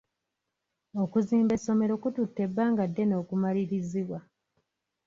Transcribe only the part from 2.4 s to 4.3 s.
ebbanga ddene okumalirizibwa.